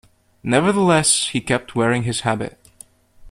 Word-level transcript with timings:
Nevertheless, 0.43 1.27
he 1.29 1.39
kept 1.41 1.75
wearing 1.75 2.01
his 2.05 2.21
habit. 2.21 2.57